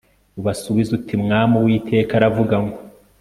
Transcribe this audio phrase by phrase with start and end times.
[0.39, 2.75] ubasubize uti umwami uwiteka aravuga ngo